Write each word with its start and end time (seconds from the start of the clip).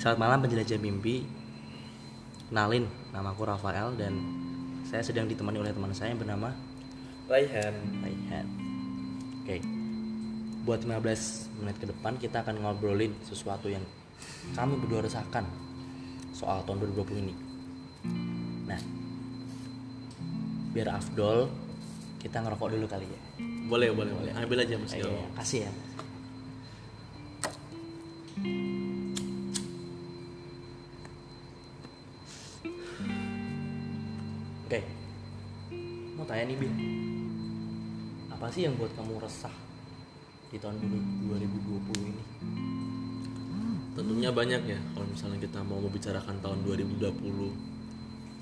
Selamat 0.00 0.16
malam 0.16 0.38
penjelajah 0.40 0.80
mimpi. 0.80 1.28
Kenalin, 2.48 2.88
namaku 3.12 3.44
Rafael 3.44 3.92
dan 4.00 4.16
saya 4.88 5.04
sedang 5.04 5.28
ditemani 5.28 5.60
oleh 5.60 5.76
teman 5.76 5.92
saya 5.92 6.16
yang 6.16 6.24
bernama 6.24 6.56
Raihan 7.28 7.76
Raihan. 8.00 8.46
Oke. 9.44 9.60
Buat 10.64 10.88
15 10.88 11.52
menit 11.60 11.76
ke 11.76 11.84
depan 11.92 12.16
kita 12.16 12.40
akan 12.40 12.64
ngobrolin 12.64 13.12
sesuatu 13.28 13.68
yang 13.68 13.84
kami 14.56 14.80
berdua 14.80 15.04
rasakan 15.04 15.44
soal 16.32 16.64
tahun 16.64 16.80
2020 16.96 17.20
ini. 17.20 17.34
Nah, 18.64 18.80
biar 20.72 20.96
afdol 20.96 21.52
kita 22.24 22.40
ngerokok 22.40 22.72
dulu 22.72 22.88
kali 22.88 23.04
ya. 23.04 23.20
boleh 23.68 23.92
boleh 23.92 24.12
boleh 24.16 24.32
ambil 24.32 24.64
aja 24.64 24.80
mas 24.80 24.96
Iya, 24.96 25.04
Gil. 25.04 25.28
kasih 25.36 25.60
ya. 25.68 25.72
Oke, 34.70 34.86
mau 36.14 36.22
tanya 36.30 36.46
nih 36.46 36.54
Bil, 36.62 36.70
apa 38.30 38.46
sih 38.54 38.70
yang 38.70 38.78
buat 38.78 38.94
kamu 38.94 39.18
resah 39.18 39.50
di 40.46 40.62
tahun 40.62 40.78
2020 41.26 41.90
ini? 42.06 42.24
tentunya 43.98 44.30
banyak 44.30 44.62
ya 44.70 44.78
kalau 44.94 45.10
misalnya 45.10 45.42
kita 45.42 45.58
mau 45.66 45.82
membicarakan 45.82 46.38
tahun 46.38 46.62
2020 46.62 47.02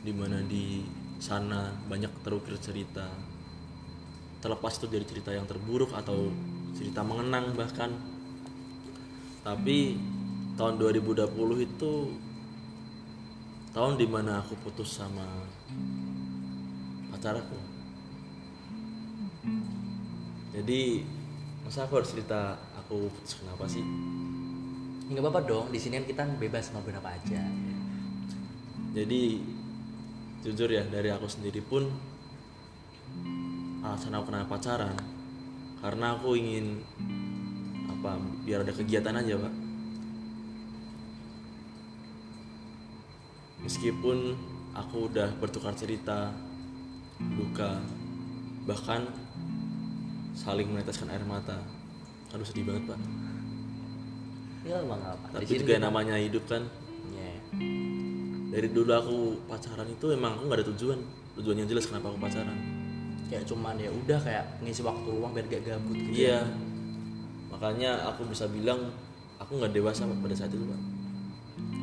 di 0.05 0.13
mana 0.13 0.45
di 0.45 0.85
sana 1.17 1.73
banyak 1.89 2.13
terukir 2.21 2.61
cerita. 2.61 3.09
Terlepas 4.45 4.77
itu 4.77 4.85
dari 4.85 5.09
cerita 5.09 5.33
yang 5.33 5.49
terburuk 5.49 5.97
atau 5.97 6.29
cerita 6.77 7.01
mengenang 7.01 7.57
bahkan. 7.57 7.89
Tapi 9.49 9.97
tahun 10.61 10.77
2020 10.77 11.25
itu 11.65 11.93
tahun 13.73 13.97
di 13.97 14.05
mana 14.05 14.45
aku 14.45 14.61
putus 14.61 15.01
sama 15.01 15.25
pacar 17.13 17.35
aku. 17.39 17.59
Jadi 20.59 21.05
masa 21.63 21.85
aku 21.85 22.01
harus 22.01 22.11
cerita 22.11 22.57
aku 22.77 23.13
putus 23.13 23.39
kenapa 23.39 23.69
sih? 23.69 23.85
Nggak 25.09 25.23
apa-apa 25.25 25.41
dong, 25.49 25.67
di 25.73 25.79
sini 25.81 26.01
kan 26.01 26.07
kita 26.09 26.23
bebas 26.37 26.73
ngobrol 26.73 27.01
apa 27.01 27.17
aja. 27.17 27.41
jadi 28.89 29.39
jujur 30.43 30.73
ya 30.73 30.83
dari 30.89 31.13
aku 31.13 31.29
sendiri 31.29 31.61
pun 31.61 31.87
alasan 33.85 34.17
aku 34.17 34.33
kenapa 34.33 34.59
pacaran 34.59 34.97
karena 35.79 36.19
aku 36.19 36.35
ingin 36.35 36.83
apa 37.87 38.19
biar 38.43 38.67
ada 38.67 38.75
kegiatan 38.75 39.15
aja 39.15 39.39
pak. 39.39 39.55
Meskipun 43.63 44.19
aku 44.73 45.13
udah 45.13 45.35
bertukar 45.39 45.77
cerita 45.77 46.33
duka 47.19 47.83
bahkan 48.69 49.11
saling 50.39 50.71
meneteskan 50.71 51.11
air 51.11 51.25
mata. 51.27 51.59
Aduh 52.31 52.47
sedih 52.47 52.69
banget 52.69 52.95
pak. 52.95 52.99
Ya 54.67 54.79
nggak 54.85 55.01
apa. 55.01 55.27
tapi 55.33 55.45
juga 55.49 55.75
namanya 55.81 56.15
hidup 56.21 56.45
kan? 56.47 56.63
Ya, 57.09 57.33
dari 58.53 58.69
dulu 58.69 58.93
aku 58.93 59.17
pacaran 59.49 59.89
itu 59.89 60.13
emang 60.13 60.39
aku 60.39 60.45
nggak 60.47 60.61
ada 60.63 60.69
tujuan. 60.77 60.99
Tujuan 61.41 61.57
yang 61.65 61.69
jelas 61.71 61.89
kenapa 61.89 62.13
aku 62.13 62.19
pacaran. 62.21 62.59
Kayak 63.33 63.45
cuman 63.49 63.75
ya 63.81 63.91
udah 63.93 64.19
kayak 64.21 64.45
ngisi 64.61 64.83
waktu 64.85 65.09
luang 65.09 65.33
biar 65.37 65.47
gak 65.53 65.63
gabut 65.69 65.97
gitu. 65.97 66.25
iya. 66.25 66.41
makanya 67.49 68.07
aku 68.07 68.23
bisa 68.31 68.47
bilang 68.47 68.95
aku 69.41 69.59
nggak 69.59 69.75
dewasa 69.75 70.07
pada 70.07 70.35
saat 70.37 70.53
itu 70.53 70.63
pak. 70.63 70.81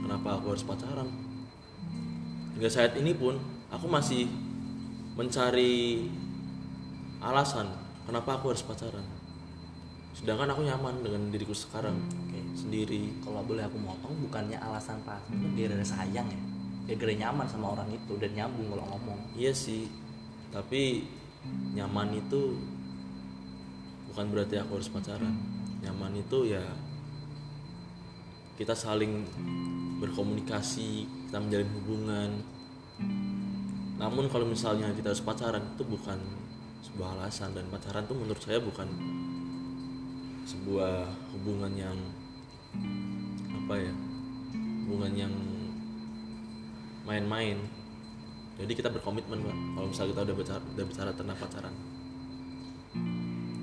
Kenapa 0.06 0.28
aku 0.40 0.56
harus 0.56 0.64
pacaran? 0.64 1.10
Hingga 2.56 2.70
saat 2.70 2.94
ini 2.96 3.12
pun 3.18 3.36
aku 3.74 3.90
masih 3.90 4.30
mencari 5.16 6.06
alasan 7.24 7.72
kenapa 8.06 8.38
aku 8.40 8.52
harus 8.52 8.64
pacaran 8.64 9.04
sedangkan 10.16 10.52
aku 10.52 10.64
nyaman 10.64 11.04
dengan 11.04 11.28
diriku 11.28 11.52
sekarang 11.52 11.96
Oke. 12.28 12.40
sendiri 12.56 13.20
kalau 13.20 13.44
boleh 13.44 13.68
aku 13.68 13.76
motong 13.80 14.16
bukannya 14.28 14.56
alasan 14.60 15.00
pas 15.04 15.20
itu 15.28 15.48
biar 15.56 15.76
ada 15.76 15.84
sayang 15.84 16.28
ya 16.32 16.42
biar 16.86 16.98
gara 17.02 17.14
nyaman 17.18 17.48
sama 17.50 17.74
orang 17.76 17.90
itu 17.92 18.14
dan 18.22 18.32
nyambung 18.32 18.72
kalau 18.72 18.86
ngomong 18.96 19.16
Iya 19.36 19.52
sih, 19.52 19.92
tapi 20.48 21.04
nyaman 21.76 22.16
itu 22.16 22.56
bukan 24.08 24.32
berarti 24.32 24.56
aku 24.64 24.80
harus 24.80 24.88
pacaran. 24.88 25.36
Nyaman 25.84 26.24
itu 26.24 26.56
ya 26.56 26.64
kita 28.56 28.72
saling 28.72 29.28
berkomunikasi, 30.00 31.04
kita 31.28 31.44
menjalin 31.44 31.72
hubungan. 31.76 32.30
Namun 33.96 34.28
kalau 34.28 34.44
misalnya 34.44 34.92
kita 34.92 35.16
harus 35.16 35.24
pacaran 35.24 35.64
itu 35.76 35.84
bukan 35.88 36.20
sebuah 36.84 37.16
alasan. 37.20 37.56
Dan 37.56 37.72
pacaran 37.72 38.04
tuh 38.04 38.18
menurut 38.18 38.42
saya 38.44 38.60
bukan 38.60 38.88
sebuah 40.46 41.08
hubungan 41.36 41.72
yang 41.74 41.98
apa 43.64 43.76
ya? 43.80 43.94
Hubungan 44.86 45.14
yang 45.16 45.34
main-main. 47.08 47.58
Jadi 48.56 48.72
kita 48.72 48.88
berkomitmen 48.88 49.44
pak 49.44 49.58
kalau 49.76 49.88
misalnya 49.92 50.12
kita 50.16 50.22
udah 50.32 50.36
bicara 50.40 50.62
udah 50.64 50.86
bicara 50.88 51.12
tentang 51.12 51.38
pacaran. 51.40 51.76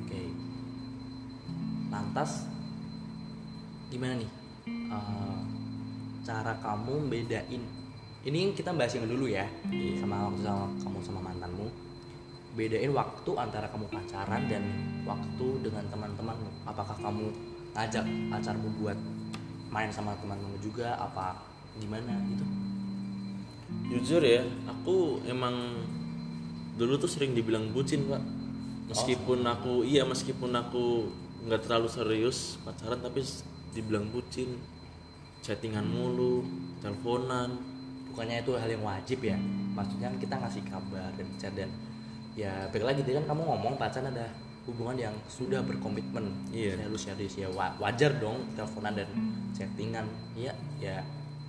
Oke. 0.05 0.23
Lantas 1.89 2.45
gimana 3.89 4.21
nih? 4.21 4.31
Eh, 4.69 5.41
cara 6.23 6.53
kamu 6.61 7.09
bedain 7.09 7.63
ini 8.23 8.55
kita 8.55 8.71
bahas 8.71 8.95
yang 8.95 9.11
dulu 9.11 9.27
ya 9.27 9.51
sama 9.99 10.31
waktu 10.31 10.47
sama 10.47 10.71
kamu 10.79 10.99
sama 11.03 11.21
mantanmu. 11.27 11.67
Bedain 12.55 12.93
waktu 12.95 13.31
antara 13.35 13.67
kamu 13.67 13.91
pacaran 13.91 14.47
dan 14.47 14.63
waktu 15.03 15.47
dengan 15.65 15.83
teman-temanmu. 15.91 16.51
Apakah 16.63 16.95
kamu 17.03 17.35
ngajak 17.75 18.05
pacarmu 18.31 18.69
buat 18.79 18.99
main 19.75 19.91
sama 19.91 20.15
teman-temanmu 20.23 20.61
juga 20.63 20.95
apa 21.03 21.43
gimana 21.83 22.15
gitu? 22.31 22.45
Jujur 23.91 24.23
ya 24.23 24.47
aku 24.71 25.19
emang 25.27 25.83
dulu 26.79 27.03
tuh 27.03 27.11
sering 27.11 27.35
dibilang 27.35 27.75
bucin 27.75 28.07
pak. 28.07 28.23
Meskipun 28.93 29.43
aku 29.49 29.83
iya 29.83 30.07
meskipun 30.07 30.55
aku 30.55 31.11
nggak 31.49 31.67
terlalu 31.67 31.89
serius 31.91 32.55
pacaran 32.63 33.03
tapi 33.03 33.27
dibilang 33.75 34.07
bucin. 34.15 34.63
Chattingan 35.43 35.91
mulu 35.91 36.47
teleponan 36.79 37.72
bukannya 38.13 38.45
itu 38.45 38.53
hal 38.55 38.69
yang 38.69 38.85
wajib 38.85 39.19
ya 39.25 39.37
maksudnya 39.73 40.13
kan 40.13 40.17
kita 40.21 40.35
ngasih 40.37 40.63
kabar 40.69 41.09
dan 41.17 41.27
chat 41.41 41.53
dan 41.57 41.69
ya 42.37 42.69
balik 42.69 42.87
lagi 42.93 43.01
tadi 43.05 43.17
kan 43.17 43.27
kamu 43.29 43.43
ngomong 43.45 43.75
pacaran 43.77 44.13
ada 44.13 44.29
hubungan 44.63 44.95
yang 44.95 45.15
sudah 45.27 45.59
berkomitmen. 45.67 46.23
Iya. 46.55 46.79
serius 46.79 47.03
serius 47.03 47.35
ya 47.35 47.49
wa- 47.51 47.75
wajar 47.83 48.15
dong 48.23 48.47
teleponan 48.55 48.95
dan 48.95 49.09
chattingan. 49.51 50.07
Iya 50.39 50.55
ya. 50.79 51.03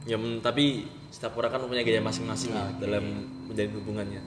Ya 0.03 0.15
men- 0.17 0.41
tapi 0.41 0.89
setiap 1.13 1.37
orang 1.37 1.53
kan 1.53 1.61
punya 1.69 1.85
gaya 1.85 2.01
masing-masing 2.01 2.57
ya 2.57 2.65
Oke. 2.65 2.81
dalam 2.81 3.05
menjalin 3.45 3.73
hubungannya. 3.77 4.21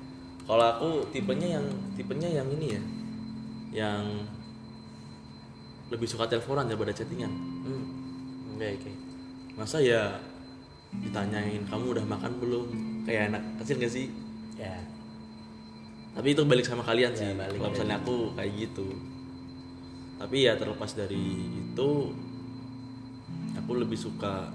Kalau 0.47 0.62
aku 0.62 0.88
tipenya 1.10 1.58
yang 1.58 1.66
tipenya 1.98 2.30
yang 2.30 2.47
ini 2.54 2.66
ya 2.78 2.82
yang 3.82 4.03
lebih 5.91 6.06
suka 6.06 6.26
teleponan 6.26 6.70
daripada 6.70 6.94
chattingan. 6.94 7.30
Hmm. 7.66 7.84
Oke 8.54 8.66
oke. 8.70 8.92
Masa 9.58 9.82
ya 9.82 10.14
ditanyain 10.92 11.62
kamu 11.66 11.98
udah 11.98 12.06
makan 12.06 12.32
belum? 12.38 12.66
Kayak 13.06 13.34
anak 13.34 13.42
kecil 13.62 13.76
gak 13.82 13.92
sih? 13.92 14.06
Ya. 14.56 14.76
Tapi 16.16 16.32
itu 16.32 16.42
balik 16.48 16.64
sama 16.64 16.80
kalian 16.80 17.12
Ya, 17.12 17.19
sih 17.20 17.30
balik 17.36 17.60
kalau 17.60 17.72
misalnya 17.76 17.97
aku 18.00 18.16
kayak 18.32 18.52
gitu. 18.56 18.88
Tapi 20.16 20.36
ya 20.48 20.56
terlepas 20.56 20.97
dari 20.97 21.44
itu 21.44 21.91
aku 23.53 23.72
lebih 23.77 24.00
suka 24.00 24.48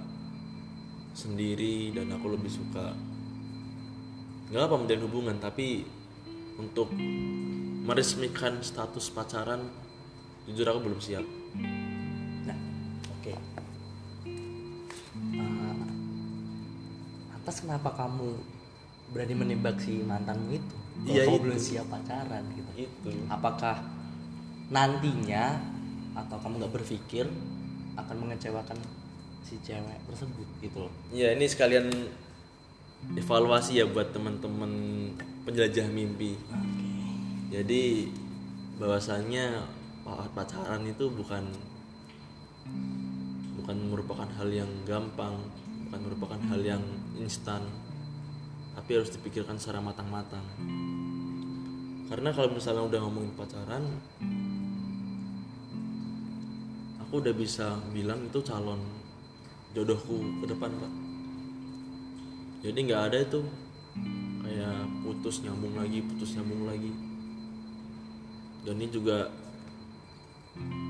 sendiri 1.14 1.94
dan 1.94 2.10
aku 2.18 2.34
lebih 2.34 2.50
suka 2.50 2.98
nggak 4.50 4.64
apa 4.66 4.76
menjalin 4.82 5.06
hubungan. 5.06 5.38
Tapi 5.38 5.86
untuk 6.58 6.90
meresmikan 7.86 8.66
status 8.66 9.14
pacaran 9.14 9.62
jujur 10.50 10.66
aku 10.66 10.82
belum 10.82 10.98
siap. 10.98 11.26
Nah 12.50 12.58
oke. 13.22 13.38
Eh, 13.38 13.40
atas 17.42 17.66
kenapa 17.66 17.90
kamu 17.98 18.38
berani 19.12 19.34
menembak 19.34 19.82
si 19.82 20.06
mantanmu 20.06 20.54
itu? 20.54 20.76
Kalau 21.02 21.10
Iya, 21.10 21.24
kamu 21.26 21.34
itu. 21.34 21.44
belum 21.44 21.60
siap 21.60 21.88
pacaran 21.90 22.44
gitu? 22.54 22.72
Itu. 22.78 23.10
Apakah 23.28 23.76
nantinya 24.70 25.58
atau 26.14 26.38
kamu 26.38 26.54
nggak 26.62 26.74
berpikir 26.78 27.26
akan 27.98 28.16
mengecewakan 28.22 28.78
si 29.42 29.58
cewek 29.66 29.98
tersebut 30.06 30.48
gitu 30.62 30.86
loh? 30.86 30.94
Ya 31.10 31.34
ini 31.34 31.50
sekalian 31.50 31.90
evaluasi 33.18 33.82
ya 33.82 33.90
buat 33.90 34.14
teman-teman 34.14 34.72
penjelajah 35.44 35.90
mimpi. 35.90 36.38
Jadi 37.50 38.14
bahwasannya 38.78 39.66
pa- 40.06 40.30
pacaran 40.32 40.86
itu 40.86 41.10
bukan 41.10 41.44
bukan 43.58 43.78
merupakan 43.90 44.30
hal 44.40 44.50
yang 44.50 44.70
gampang 44.86 45.38
bukan 45.86 46.00
merupakan 46.08 46.40
hal 46.50 46.62
yang 46.64 46.84
instan. 47.20 47.66
Tapi 48.78 48.90
harus 48.96 49.12
dipikirkan 49.12 49.60
secara 49.60 49.84
matang-matang. 49.84 50.44
Karena 52.12 52.36
kalau 52.36 52.52
misalnya 52.52 52.84
udah 52.88 53.00
ngomongin 53.08 53.32
pacaran 53.40 53.84
aku 57.12 57.20
udah 57.28 57.36
bisa 57.36 57.76
bilang 57.92 58.24
itu 58.24 58.40
calon 58.40 58.80
jodohku 59.76 60.40
ke 60.40 60.46
depan 60.48 60.72
pak. 60.72 60.94
Jadi 62.64 62.80
nggak 62.88 63.04
ada 63.12 63.18
itu 63.20 63.44
kayak 64.44 64.88
putus 65.04 65.44
nyambung 65.44 65.76
lagi 65.76 66.00
putus 66.08 66.40
nyambung 66.40 66.72
lagi. 66.72 66.88
Dan 68.64 68.80
ini 68.80 68.88
juga 68.88 69.28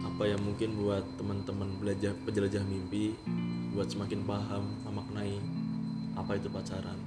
apa 0.05 0.29
ya 0.29 0.37
mungkin 0.37 0.77
buat 0.77 1.01
teman-teman 1.17 1.81
belajar 1.81 2.13
penjelajah 2.21 2.69
mimpi 2.69 3.17
buat 3.73 3.89
semakin 3.89 4.21
paham 4.21 4.65
memaknai 4.85 5.41
apa 6.21 6.37
itu 6.37 6.47
pacaran? 6.53 6.97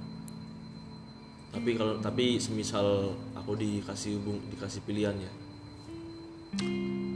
Tapi 1.55 1.71
kalau 1.79 1.95
tapi 2.03 2.35
semisal 2.35 3.15
aku 3.31 3.55
dikasih 3.55 4.19
hubung 4.19 4.43
dikasih 4.51 4.83
pilihan 4.83 5.15
ya. 5.15 5.31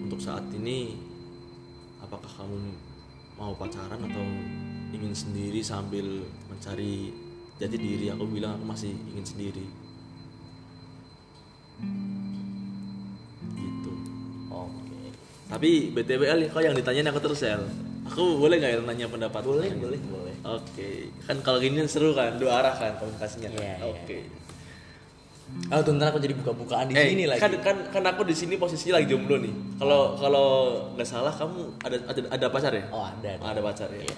Untuk 0.08 0.24
saat 0.24 0.48
ini 0.56 0.96
apakah 2.00 2.32
kamu 2.32 2.60
mau 3.36 3.52
pacaran 3.60 4.00
atau 4.00 4.26
ingin 4.96 5.12
sendiri 5.12 5.60
sambil 5.60 6.24
mencari 6.48 7.12
jati 7.60 7.76
diri? 7.76 8.08
Aku 8.16 8.24
bilang 8.32 8.56
aku 8.56 8.66
masih 8.72 8.96
ingin 9.12 9.28
sendiri. 9.28 9.68
Gitu. 13.60 13.94
Oke. 14.48 15.12
Tapi 15.52 15.92
BTWL 15.92 16.48
kok 16.48 16.64
yang 16.64 16.76
ditanyain 16.80 17.12
aku 17.12 17.20
terus 17.20 17.44
El 17.44 17.89
aku 18.10 18.24
boleh 18.38 18.58
nggak 18.58 18.72
ya 18.74 18.80
nanya 18.82 19.08
pendapat? 19.08 19.42
Boleh 19.42 19.70
boleh 19.72 20.00
boleh. 20.02 20.36
Oke. 20.44 21.14
Kan 21.24 21.38
kalau 21.40 21.62
gini 21.62 21.86
seru 21.86 22.12
kan 22.12 22.36
dua 22.36 22.60
arah 22.60 22.74
kan 22.74 22.98
komunikasinya? 22.98 23.50
Iya, 23.54 23.62
iya. 23.62 23.86
oke. 23.86 24.18
Oh 25.74 25.82
tuh 25.82 25.98
ntar 25.98 26.14
aku 26.14 26.22
jadi 26.22 26.38
buka-bukaan 26.38 26.86
di 26.86 26.94
Eh, 26.94 27.10
sini 27.10 27.26
lagi. 27.26 27.42
kan 27.42 27.50
kan 27.58 27.78
kan 27.90 28.04
aku 28.06 28.22
di 28.22 28.34
sini 28.34 28.54
posisinya 28.54 29.02
lagi 29.02 29.10
jomblo 29.10 29.38
nih. 29.38 29.50
Kalau 29.78 30.14
kalau 30.14 30.48
nggak 30.94 31.06
salah 31.06 31.34
kamu 31.34 31.74
ada 31.82 31.98
ada 32.06 32.22
ada 32.30 32.46
pacar 32.50 32.70
ya? 32.70 32.86
Oh 32.90 33.02
ada 33.02 33.34
ada. 33.34 33.46
ada 33.50 33.62
pacar 33.64 33.90
ya? 33.90 34.06
Iya. 34.06 34.16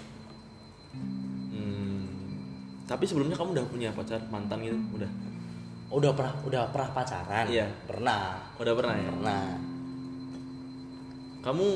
Hmm, 1.51 2.03
tapi 2.83 3.07
sebelumnya 3.07 3.35
kamu 3.35 3.55
udah 3.55 3.65
punya 3.67 3.89
pacar 3.91 4.19
mantan 4.27 4.59
gitu? 4.59 4.75
Udah? 4.91 5.07
Oh, 5.87 5.99
udah 5.99 6.11
pernah 6.11 6.35
udah 6.43 6.61
pernah 6.67 6.89
pacaran. 6.91 7.45
Iya. 7.47 7.67
pernah. 7.83 8.23
Udah 8.59 8.73
pernah 8.75 8.95
ya? 8.95 9.07
Pernah. 9.11 9.43
Kamu 11.41 11.67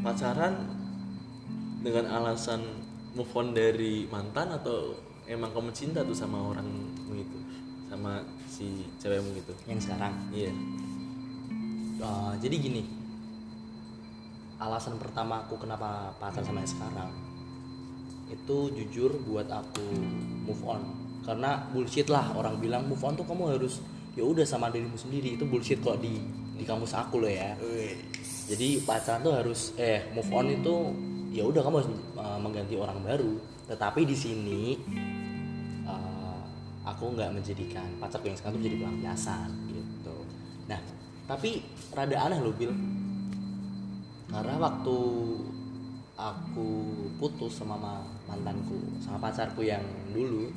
pacaran 0.00 0.54
dengan 1.78 2.10
alasan 2.10 2.62
move 3.14 3.32
on 3.34 3.54
dari 3.54 4.06
mantan 4.10 4.54
atau 4.54 4.94
emang 5.30 5.54
kamu 5.54 5.70
cinta 5.70 6.02
tuh 6.02 6.16
sama 6.16 6.40
orangmu 6.54 7.14
itu? 7.14 7.38
Sama 7.88 8.20
si 8.50 8.84
cewekmu 9.00 9.32
gitu? 9.38 9.54
Yang 9.70 9.88
sekarang? 9.88 10.12
Iya. 10.34 10.52
Uh, 11.98 12.32
jadi 12.42 12.56
gini. 12.58 12.82
Alasan 14.58 14.98
pertama 14.98 15.46
aku 15.46 15.54
kenapa 15.54 16.10
pacar 16.18 16.42
sama 16.42 16.66
yang 16.66 16.70
sekarang 16.70 17.10
itu 18.28 18.56
jujur 18.76 19.16
buat 19.24 19.48
aku 19.48 19.86
move 20.44 20.62
on. 20.66 20.82
Karena 21.24 21.62
bullshit 21.72 22.08
lah 22.08 22.32
orang 22.36 22.60
bilang 22.60 22.88
move 22.88 23.00
on 23.04 23.16
tuh 23.16 23.24
kamu 23.24 23.56
harus 23.56 23.80
ya 24.16 24.24
udah 24.24 24.44
sama 24.44 24.68
dirimu 24.68 24.98
sendiri. 24.98 25.38
Itu 25.38 25.48
bullshit 25.48 25.80
kok 25.80 26.02
di 26.02 26.20
di 26.58 26.64
kamus 26.66 26.92
aku 26.92 27.22
loh 27.22 27.30
ya. 27.30 27.54
Jadi 28.48 28.82
pacaran 28.82 29.22
tuh 29.22 29.34
harus 29.36 29.72
eh 29.78 30.08
move 30.12 30.32
on 30.32 30.46
itu 30.50 30.76
ya 31.28 31.44
udah 31.44 31.60
kamu 31.60 31.84
harus 31.84 31.90
uh, 32.16 32.38
mengganti 32.40 32.74
orang 32.76 32.98
baru. 33.04 33.36
Tetapi 33.68 34.00
di 34.08 34.16
sini 34.16 34.62
uh, 35.84 36.40
aku 36.88 37.12
nggak 37.12 37.30
menjadikan 37.36 37.88
pacarku 38.00 38.32
yang 38.32 38.38
sekarang 38.38 38.56
tuh 38.56 38.60
menjadi 38.64 38.78
pelampiasan 38.80 39.48
gitu. 39.68 40.16
Nah 40.68 40.80
tapi 41.28 41.60
rada 41.92 42.16
aneh 42.16 42.40
loh 42.40 42.54
Bil. 42.56 42.72
Karena 44.28 44.56
waktu 44.60 44.98
aku 46.18 46.68
putus 47.16 47.60
sama 47.60 47.76
ma- 47.76 48.08
mantanku 48.28 48.76
sama 49.00 49.20
pacarku 49.28 49.64
yang 49.64 49.84
dulu 50.12 50.52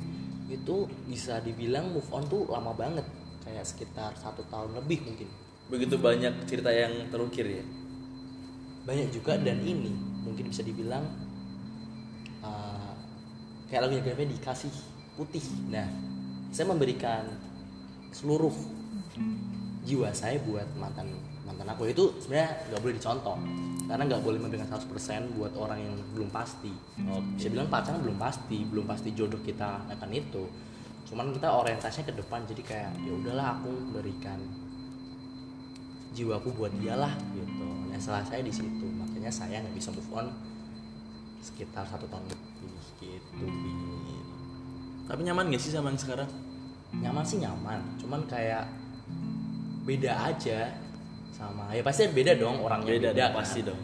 itu 0.52 0.84
bisa 1.08 1.40
dibilang 1.40 1.92
move 1.92 2.08
on 2.12 2.24
tuh 2.28 2.48
lama 2.48 2.72
banget. 2.72 3.04
Kayak 3.42 3.66
sekitar 3.66 4.14
satu 4.16 4.46
tahun 4.48 4.78
lebih 4.80 5.04
mungkin. 5.04 5.28
Begitu 5.68 5.96
banyak 5.98 6.46
cerita 6.48 6.70
yang 6.70 7.10
terukir 7.10 7.42
ya? 7.48 7.64
Banyak 8.86 9.08
juga 9.10 9.34
dan 9.40 9.58
ini 9.64 10.11
mungkin 10.22 10.50
bisa 10.50 10.62
dibilang 10.62 11.04
uh, 12.42 12.92
kayak 13.68 13.88
lagunya 13.88 14.02
Gavin 14.02 14.30
dikasih 14.30 14.72
putih. 15.18 15.44
Nah 15.68 15.86
saya 16.52 16.68
memberikan 16.68 17.24
seluruh 18.12 18.52
jiwa 19.82 20.12
saya 20.12 20.38
buat 20.44 20.68
mantan 20.78 21.10
mantan 21.42 21.66
aku. 21.72 21.90
Itu 21.90 22.16
sebenarnya 22.22 22.70
nggak 22.70 22.80
boleh 22.80 22.94
dicontoh 22.96 23.36
karena 23.88 24.02
nggak 24.08 24.22
boleh 24.22 24.38
memberikan 24.40 24.68
100% 24.70 25.36
buat 25.36 25.52
orang 25.58 25.78
yang 25.82 25.94
belum 26.14 26.30
pasti. 26.30 26.72
Bisa 27.36 27.48
bilang 27.50 27.68
pacaran 27.68 28.00
belum 28.00 28.16
pasti 28.16 28.58
belum 28.64 28.86
pasti 28.86 29.12
jodoh 29.12 29.40
kita 29.42 29.90
akan 29.98 30.10
itu. 30.14 30.44
Cuman 31.08 31.34
kita 31.34 31.50
orientasinya 31.50 32.08
ke 32.08 32.14
depan 32.16 32.46
jadi 32.48 32.62
kayak 32.62 32.92
ya 33.04 33.12
udahlah 33.12 33.58
aku 33.58 33.72
berikan 33.92 34.38
jiwaku 36.12 36.48
buat 36.54 36.72
dia 36.78 36.94
lah 36.96 37.12
gitu. 37.32 37.66
Nah 37.88 37.98
salah 38.00 38.24
saya 38.24 38.44
di 38.44 38.52
situ 38.52 38.86
makanya 38.96 39.32
saya 39.32 39.60
nggak 39.60 39.76
bisa 39.76 39.90
move 39.92 40.12
on 40.12 40.26
sekitar 41.42 41.82
satu 41.88 42.06
tahun 42.06 42.22
lebih 42.30 42.84
gitu 43.02 43.46
tapi 45.12 45.26
nyaman 45.26 45.50
gak 45.50 45.60
sih 45.60 45.74
sama 45.74 45.90
yang 45.90 46.00
sekarang? 46.00 46.30
Nyaman 46.92 47.24
sih 47.26 47.36
nyaman 47.42 47.80
cuman 47.98 48.20
kayak 48.28 48.64
beda 49.82 50.30
aja 50.30 50.70
sama 51.34 51.74
ya 51.74 51.82
pasti 51.82 52.06
beda 52.06 52.38
dong 52.38 52.62
orangnya 52.62 52.94
beda, 52.94 53.10
beda, 53.10 53.18
dong, 53.18 53.32
kan. 53.34 53.38
pasti 53.42 53.60
dong. 53.66 53.80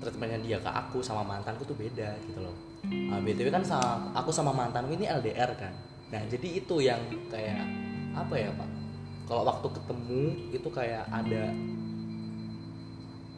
Treatmentnya 0.00 0.38
dia 0.40 0.58
ke 0.60 0.70
aku 0.70 0.98
sama 1.00 1.22
mantanku 1.24 1.64
tuh 1.64 1.76
beda 1.76 2.12
gitu 2.28 2.40
loh. 2.44 2.56
Nah, 2.86 3.20
btw 3.20 3.48
kan 3.52 3.64
sama 3.64 4.12
aku 4.16 4.30
sama 4.32 4.52
mantanku 4.52 4.94
ini 4.94 5.08
LDR 5.08 5.50
kan. 5.56 5.72
Nah 6.12 6.22
jadi 6.28 6.48
itu 6.60 6.74
yang 6.82 7.00
kayak 7.32 7.64
apa 8.14 8.34
ya 8.36 8.50
pak 8.54 8.79
kalau 9.30 9.46
waktu 9.46 9.68
ketemu 9.70 10.22
itu 10.50 10.68
kayak 10.74 11.06
ada 11.06 11.54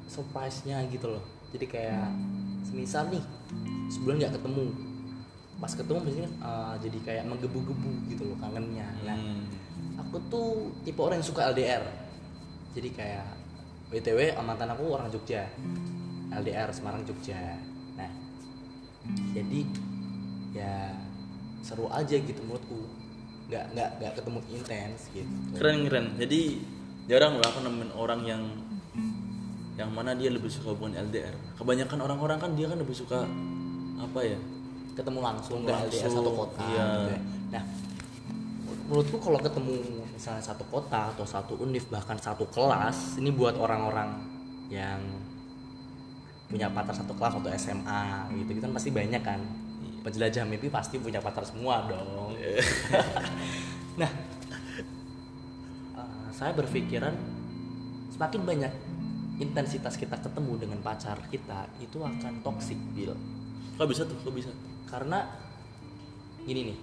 surprise-nya 0.09 0.81
gitu 0.89 1.13
loh. 1.13 1.25
Jadi 1.53 1.69
kayak 1.69 2.09
semisal 2.65 3.13
nih 3.13 3.21
sebulan 3.93 4.17
nggak 4.25 4.35
ketemu. 4.41 4.73
Pas 5.61 5.73
ketemu 5.77 5.99
biasanya 6.01 6.31
uh, 6.41 6.75
jadi 6.81 6.99
kayak 7.05 7.25
menggebu-gebu 7.29 7.93
gitu 8.09 8.25
loh 8.33 8.37
kangennya. 8.41 8.89
Nah 9.05 9.21
Hmm. 9.73 10.01
aku 10.01 10.17
tuh 10.33 10.73
tipe 10.85 11.01
orang 11.01 11.21
yang 11.21 11.29
suka 11.29 11.49
LDR 11.53 11.85
jadi 12.73 12.89
kayak 12.93 13.27
btw 13.93 14.33
mantan 14.41 14.73
aku 14.73 14.97
orang 14.97 15.13
Jogja. 15.13 15.45
LDR 16.33 16.73
Semarang 16.73 17.05
Jogja. 17.05 17.61
Nah 18.01 18.09
jadi 19.37 19.61
ya 20.57 20.97
seru 21.61 21.93
aja 21.93 22.17
gitu 22.17 22.41
menurutku 22.49 22.89
nggak 23.53 23.65
nggak 23.77 23.91
nggak 24.01 24.13
ketemu 24.17 24.39
intens 24.49 25.01
gitu. 25.13 25.29
Keren 25.61 25.85
keren. 25.85 26.07
Jadi 26.17 26.41
jarang 27.05 27.37
lah 27.37 27.53
aku 27.53 27.61
nemuin 27.61 27.93
orang 27.93 28.21
yang 28.25 28.43
yang 29.77 29.93
mana 29.93 30.17
dia 30.17 30.33
lebih 30.33 30.49
suka 30.53 30.77
hubungan 30.77 31.09
LDR 31.09 31.33
kebanyakan 31.57 32.05
orang-orang 32.05 32.39
kan 32.41 32.53
dia 32.53 32.69
kan 32.69 32.81
lebih 32.81 32.97
suka 32.97 33.29
apa 34.01 34.21
ya? 34.25 34.41
Ketemu 34.97 35.21
langsung 35.21 35.69
nggak 35.69 35.93
LDR 35.93 36.09
satu 36.09 36.33
kota 36.33 36.65
iya. 36.65 36.85
gitu 36.89 37.11
ya. 37.13 37.21
nah 37.53 37.65
menurutku 38.89 39.17
kalau 39.25 39.41
ketemu 39.41 40.05
misalnya 40.13 40.45
satu 40.45 40.65
kota 40.69 41.17
atau 41.17 41.25
satu 41.25 41.57
univ 41.65 41.89
bahkan 41.89 42.17
satu 42.21 42.45
kelas 42.53 43.17
ini 43.17 43.33
buat 43.33 43.57
orang-orang 43.57 44.21
yang 44.69 45.01
punya 46.53 46.69
pacar 46.69 46.93
satu 46.93 47.17
kelas 47.17 47.41
atau 47.41 47.49
SMA 47.57 48.29
gitu 48.37 48.53
gitu 48.53 48.61
kan 48.69 48.73
pasti 48.77 48.93
banyak 48.93 49.23
kan 49.25 49.41
penjelajah 50.03 50.45
mimpi 50.45 50.69
pasti 50.69 50.99
punya 50.99 51.23
pacar 51.23 51.47
semua 51.47 51.87
dong. 51.87 52.35
Nah 53.93 54.09
eh, 56.01 56.29
saya 56.33 56.57
berpikiran 56.57 57.13
semakin 58.09 58.41
banyak 58.41 58.73
intensitas 59.37 60.01
kita 60.01 60.17
ketemu 60.17 60.65
dengan 60.65 60.81
pacar 60.81 61.21
kita 61.29 61.69
itu 61.77 62.01
akan 62.01 62.41
toxic 62.41 62.81
Bill 62.97 63.13
kok 63.77 63.89
bisa 63.91 64.07
tuh? 64.07 64.17
Kok 64.23 64.31
bisa? 64.31 64.51
Karena 64.87 65.27
gini 66.47 66.71
nih. 66.71 66.79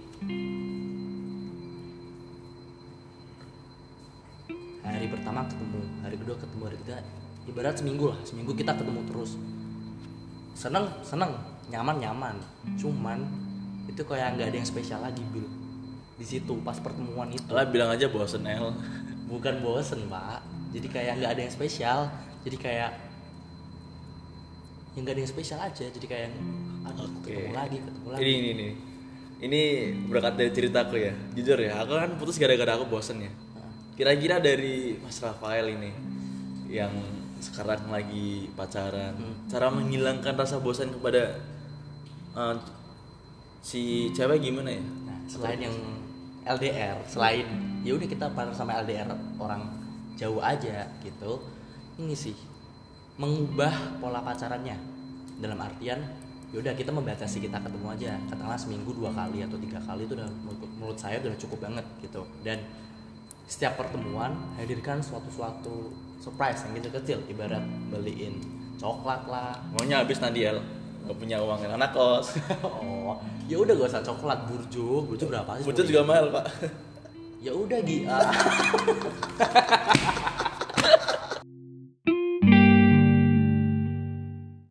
Hari 4.84 5.06
pertama 5.08 5.48
ketemu 5.48 5.80
hari 6.04 6.16
kedua 6.18 6.36
ketemu 6.36 6.62
hari 6.66 6.76
ketiga 6.82 6.98
ibarat 7.48 7.74
seminggu 7.80 8.04
lah. 8.12 8.20
Seminggu 8.26 8.52
kita 8.52 8.76
ketemu 8.76 9.00
terus 9.08 9.40
seneng 10.60 10.84
seneng. 11.00 11.32
Nyaman 11.72 11.96
nyaman. 11.96 12.36
Cuman 12.76 13.24
itu 13.88 14.04
kayak 14.04 14.36
nggak 14.36 14.52
ada 14.52 14.56
yang 14.60 14.68
spesial 14.68 15.00
lagi 15.00 15.24
bil. 15.32 15.48
Di 16.20 16.26
situ 16.28 16.52
pas 16.60 16.76
pertemuan 16.76 17.32
itu. 17.32 17.48
Lah 17.48 17.64
bilang 17.64 17.88
aja 17.88 18.12
bosen 18.12 18.44
El. 18.44 18.76
Bukan 19.32 19.64
bosen 19.64 20.04
pak 20.12 20.60
jadi 20.70 20.86
kayak 20.86 21.12
nggak 21.22 21.30
ada 21.34 21.42
yang 21.42 21.52
spesial. 21.52 21.98
Jadi 22.46 22.56
kayak 22.56 22.90
yang 24.94 25.02
nggak 25.06 25.14
ada 25.18 25.22
yang 25.22 25.30
spesial 25.30 25.60
aja. 25.60 25.84
Jadi 25.90 26.06
kayak 26.06 26.30
aduh 26.86 27.06
Oke. 27.06 27.34
ketemu 27.34 27.52
lagi 27.54 27.76
ketemu 27.82 28.08
lagi. 28.10 28.22
Ini 28.22 28.32
ini 28.32 28.48
ini. 28.54 28.68
Ini 29.40 29.62
berkat 30.06 30.34
dari 30.36 30.50
ceritaku 30.52 30.94
ya. 31.00 31.12
Jujur 31.34 31.58
ya 31.58 31.82
aku 31.82 31.92
kan 31.96 32.10
putus 32.20 32.38
gara-gara 32.38 32.78
aku 32.78 32.86
bosen 32.86 33.24
ya. 33.24 33.32
Kira-kira 33.98 34.40
dari 34.40 34.96
Mas 35.02 35.18
Rafael 35.20 35.76
ini 35.76 35.90
yang 36.70 36.92
sekarang 37.40 37.88
lagi 37.88 38.52
pacaran 38.52 39.16
cara 39.48 39.66
menghilangkan 39.72 40.36
rasa 40.36 40.60
bosan 40.60 40.92
kepada 40.92 41.40
eh, 42.36 42.56
si 43.60 44.12
cewek 44.12 44.44
gimana 44.44 44.76
ya 44.76 44.84
Nah, 44.84 45.18
selain 45.26 45.60
yang 45.60 45.76
LDR, 46.44 46.96
selain 47.04 47.46
ya 47.84 47.96
udah 47.96 48.08
kita 48.08 48.32
partner 48.32 48.54
sama 48.56 48.80
LDR 48.84 49.08
orang 49.36 49.68
jauh 50.16 50.40
aja 50.40 50.88
gitu. 51.04 51.40
Ini 52.00 52.14
sih 52.16 52.36
mengubah 53.20 54.00
pola 54.00 54.24
pacarannya. 54.24 54.76
Dalam 55.40 55.56
artian 55.60 56.00
ya 56.50 56.58
udah 56.58 56.74
kita 56.74 56.90
membatasi 56.90 57.46
kita 57.46 57.62
ketemu 57.62 57.86
aja 57.94 58.18
katakanlah 58.26 58.58
seminggu 58.58 58.90
dua 58.90 59.14
kali 59.14 59.46
atau 59.46 59.54
tiga 59.62 59.78
kali 59.78 60.02
itu 60.02 60.18
udah 60.18 60.26
menurut 60.50 60.98
saya 60.98 61.22
udah 61.22 61.30
cukup 61.38 61.62
banget 61.62 61.86
gitu 62.02 62.26
dan 62.42 62.58
setiap 63.50 63.74
pertemuan 63.74 64.30
hadirkan 64.54 65.02
suatu-suatu 65.02 65.90
surprise 66.22 66.62
yang 66.70 66.78
kecil-kecil 66.78 67.18
ibarat 67.26 67.66
beliin 67.90 68.38
coklat 68.78 69.26
lah. 69.26 69.58
Maunya 69.74 70.06
habis 70.06 70.22
nanti 70.22 70.46
El 70.46 70.62
nggak 71.00 71.16
punya 71.18 71.42
uang 71.42 71.64
yang 71.64 71.74
anak 71.74 71.96
kos 71.96 72.36
oh 72.62 73.18
ya 73.50 73.58
udah 73.58 73.74
gak 73.74 73.90
usah 73.90 74.06
coklat 74.06 74.46
burjo. 74.46 75.02
Burjo 75.02 75.26
berapa 75.26 75.58
sih? 75.58 75.66
Butuh 75.66 75.82
juga 75.82 76.06
mahal 76.06 76.30
pak. 76.30 76.46
Ya 77.42 77.50
udah 77.50 77.82
Gi. 77.82 78.06
Ah. 78.06 78.30